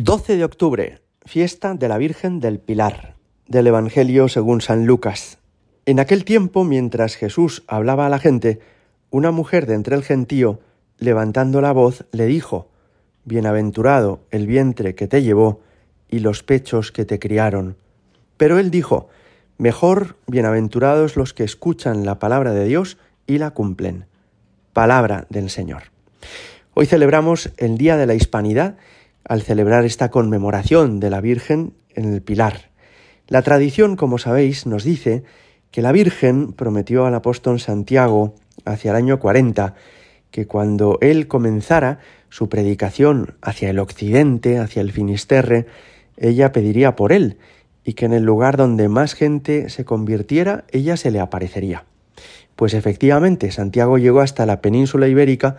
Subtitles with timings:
[0.00, 3.16] 12 de octubre, fiesta de la Virgen del Pilar,
[3.48, 5.38] del Evangelio según San Lucas.
[5.86, 8.60] En aquel tiempo, mientras Jesús hablaba a la gente,
[9.10, 10.60] una mujer de entre el gentío,
[10.98, 12.68] levantando la voz, le dijo,
[13.24, 15.62] Bienaventurado el vientre que te llevó
[16.08, 17.74] y los pechos que te criaron.
[18.36, 19.08] Pero él dijo,
[19.56, 24.04] Mejor bienaventurados los que escuchan la palabra de Dios y la cumplen.
[24.72, 25.90] Palabra del Señor.
[26.74, 28.76] Hoy celebramos el Día de la Hispanidad
[29.24, 32.70] al celebrar esta conmemoración de la Virgen en el Pilar.
[33.26, 35.22] La tradición, como sabéis, nos dice
[35.70, 38.34] que la Virgen prometió al apóstol Santiago
[38.64, 39.74] hacia el año 40
[40.30, 45.66] que cuando él comenzara su predicación hacia el occidente, hacia el Finisterre,
[46.16, 47.38] ella pediría por él
[47.84, 51.84] y que en el lugar donde más gente se convirtiera, ella se le aparecería.
[52.56, 55.56] Pues efectivamente, Santiago llegó hasta la península ibérica,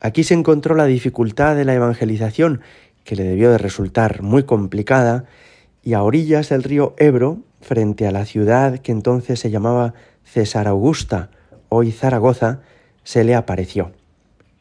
[0.00, 2.60] aquí se encontró la dificultad de la evangelización
[3.04, 5.24] que le debió de resultar muy complicada,
[5.82, 9.94] y a orillas del río Ebro, frente a la ciudad que entonces se llamaba
[10.24, 11.30] César Augusta,
[11.68, 12.60] hoy Zaragoza,
[13.04, 13.92] se le apareció.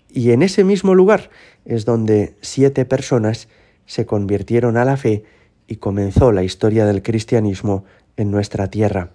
[0.09, 1.29] Y en ese mismo lugar
[1.65, 3.47] es donde siete personas
[3.85, 5.23] se convirtieron a la fe
[5.67, 7.85] y comenzó la historia del cristianismo
[8.17, 9.11] en nuestra tierra.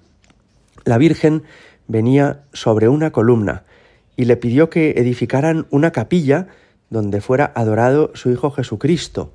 [0.85, 1.43] La Virgen
[1.89, 3.65] venía sobre una columna
[4.17, 6.49] y le pidió que edificaran una capilla
[6.91, 9.33] donde fuera adorado su Hijo Jesucristo,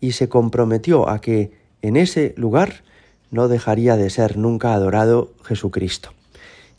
[0.00, 1.50] y se comprometió a que
[1.82, 2.82] en ese lugar
[3.30, 6.12] no dejaría de ser nunca adorado Jesucristo.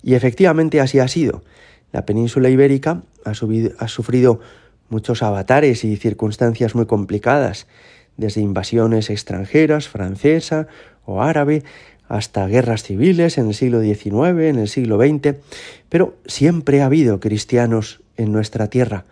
[0.01, 1.43] Y efectivamente así ha sido.
[1.91, 4.39] La península ibérica ha, sufrido
[4.89, 7.67] muchos avatares y circunstancias muy complicadas,
[8.17, 10.67] desde invasiones extranjeras, francesa
[11.05, 11.63] o árabe,
[12.07, 15.35] hasta guerras civiles en el siglo XIX, en el siglo XX,
[15.89, 19.05] pero siempre ha habido cristianos en nuestra tierra,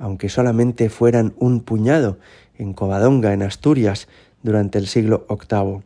[0.00, 2.18] aunque solamente fueran un puñado
[2.58, 4.08] en Covadonga, en Asturias,
[4.42, 5.82] durante el siglo VIII.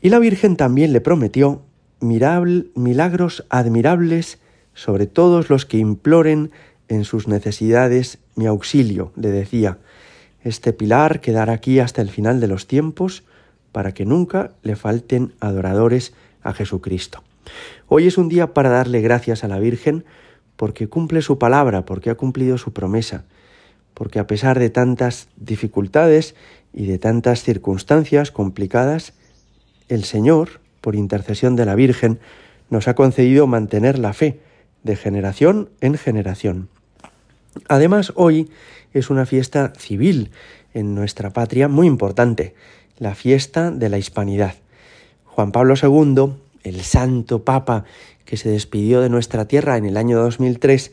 [0.00, 1.62] Y la Virgen también le prometió
[2.00, 4.38] milagros admirables
[4.74, 6.50] sobre todos los que imploren
[6.88, 9.78] en sus necesidades mi auxilio, le decía.
[10.42, 13.24] Este pilar quedará aquí hasta el final de los tiempos
[13.72, 16.12] para que nunca le falten adoradores
[16.42, 17.22] a Jesucristo.
[17.88, 20.04] Hoy es un día para darle gracias a la Virgen
[20.64, 23.26] porque cumple su palabra, porque ha cumplido su promesa,
[23.92, 26.34] porque a pesar de tantas dificultades
[26.72, 29.12] y de tantas circunstancias complicadas,
[29.90, 32.18] el Señor, por intercesión de la Virgen,
[32.70, 34.40] nos ha concedido mantener la fe
[34.84, 36.70] de generación en generación.
[37.68, 38.48] Además, hoy
[38.94, 40.30] es una fiesta civil
[40.72, 42.54] en nuestra patria muy importante,
[42.96, 44.54] la fiesta de la Hispanidad.
[45.26, 46.32] Juan Pablo II,
[46.64, 47.84] el santo Papa
[48.24, 50.92] que se despidió de nuestra tierra en el año 2003,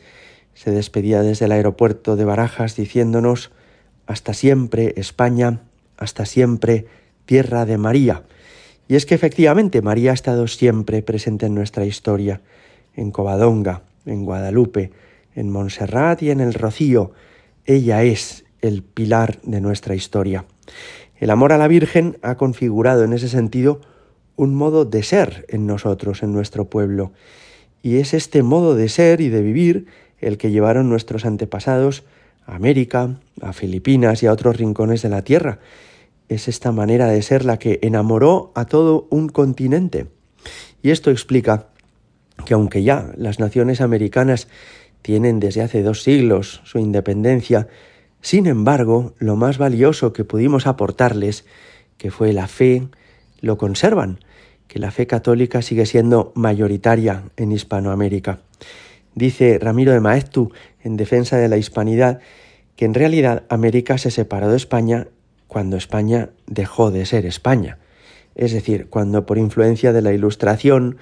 [0.54, 3.50] se despedía desde el aeropuerto de Barajas diciéndonos
[4.06, 5.60] hasta siempre España,
[5.96, 6.86] hasta siempre
[7.24, 8.22] tierra de María.
[8.88, 12.42] Y es que efectivamente María ha estado siempre presente en nuestra historia,
[12.94, 14.90] en Covadonga, en Guadalupe,
[15.34, 17.12] en Montserrat y en el Rocío.
[17.64, 20.44] Ella es el pilar de nuestra historia.
[21.16, 23.80] El amor a la Virgen ha configurado en ese sentido
[24.36, 27.12] un modo de ser en nosotros, en nuestro pueblo.
[27.82, 29.86] Y es este modo de ser y de vivir
[30.18, 32.04] el que llevaron nuestros antepasados
[32.46, 35.58] a América, a Filipinas y a otros rincones de la Tierra.
[36.28, 40.06] Es esta manera de ser la que enamoró a todo un continente.
[40.82, 41.66] Y esto explica
[42.44, 44.48] que aunque ya las naciones americanas
[45.02, 47.68] tienen desde hace dos siglos su independencia,
[48.20, 51.44] sin embargo, lo más valioso que pudimos aportarles,
[51.98, 52.88] que fue la fe,
[53.42, 54.20] lo conservan,
[54.68, 58.38] que la fe católica sigue siendo mayoritaria en Hispanoamérica.
[59.14, 62.20] Dice Ramiro de Maestu, en defensa de la hispanidad,
[62.76, 65.08] que en realidad América se separó de España
[65.46, 67.76] cuando España dejó de ser España,
[68.34, 70.96] es decir, cuando por influencia de la Ilustración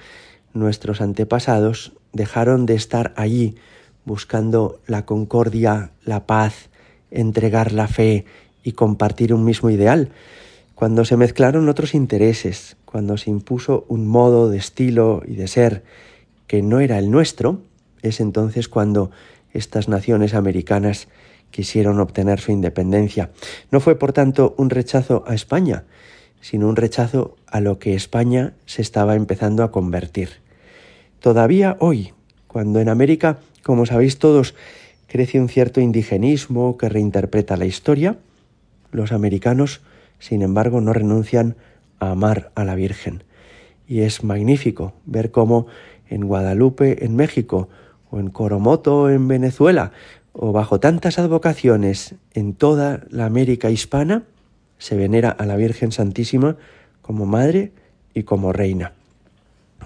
[0.53, 3.55] nuestros antepasados dejaron de estar allí
[4.03, 6.69] buscando la concordia, la paz,
[7.09, 8.25] entregar la fe
[8.63, 10.09] y compartir un mismo ideal,
[10.81, 15.83] cuando se mezclaron otros intereses, cuando se impuso un modo de estilo y de ser
[16.47, 17.61] que no era el nuestro,
[18.01, 19.11] es entonces cuando
[19.53, 21.07] estas naciones americanas
[21.51, 23.29] quisieron obtener su independencia.
[23.69, 25.83] No fue, por tanto, un rechazo a España,
[26.41, 30.29] sino un rechazo a lo que España se estaba empezando a convertir.
[31.19, 32.11] Todavía hoy,
[32.47, 34.55] cuando en América, como sabéis todos,
[35.05, 38.17] crece un cierto indigenismo que reinterpreta la historia,
[38.91, 39.81] los americanos
[40.21, 41.55] sin embargo, no renuncian
[41.99, 43.23] a amar a la Virgen.
[43.87, 45.65] Y es magnífico ver cómo
[46.07, 47.69] en Guadalupe, en México,
[48.11, 49.91] o en Coromoto, en Venezuela,
[50.31, 54.23] o bajo tantas advocaciones en toda la América hispana,
[54.77, 56.55] se venera a la Virgen Santísima
[57.01, 57.71] como Madre
[58.13, 58.93] y como Reina.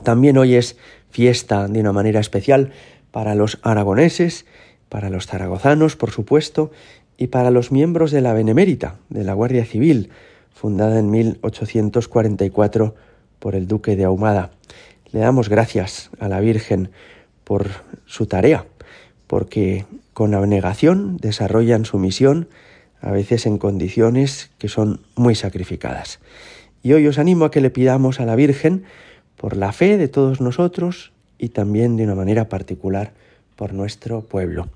[0.04, 0.76] También hoy es
[1.12, 2.74] fiesta de una manera especial
[3.12, 4.46] para los aragoneses,
[4.90, 6.72] para los zaragozanos, por supuesto,
[7.18, 10.10] y para los miembros de la Benemérita, de la Guardia Civil,
[10.54, 12.96] fundada en 1844
[13.40, 14.52] por el duque de Ahumada.
[15.12, 16.90] Le damos gracias a la Virgen
[17.44, 17.70] por
[18.06, 18.66] su tarea,
[19.28, 22.48] porque con abnegación desarrollan su misión,
[23.02, 26.20] a veces en condiciones que son muy sacrificadas.
[26.82, 28.84] Y hoy os animo a que le pidamos a la Virgen
[29.36, 33.14] por la fe de todos nosotros y también de una manera particular
[33.56, 34.70] por nuestro pueblo.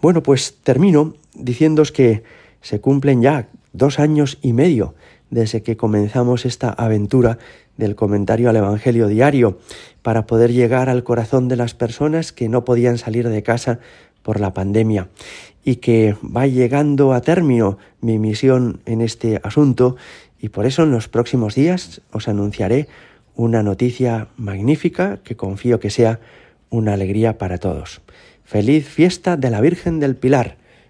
[0.00, 2.22] Bueno, pues termino diciéndoos que
[2.60, 4.94] se cumplen ya dos años y medio
[5.30, 7.38] desde que comenzamos esta aventura
[7.76, 9.58] del comentario al Evangelio diario
[10.02, 13.78] para poder llegar al corazón de las personas que no podían salir de casa
[14.22, 15.08] por la pandemia
[15.64, 19.96] y que va llegando a término mi misión en este asunto
[20.40, 22.88] y por eso en los próximos días os anunciaré
[23.34, 26.20] una noticia magnífica que confío que sea
[26.70, 28.00] una alegría para todos.
[28.44, 30.56] Feliz fiesta de la Virgen del Pilar.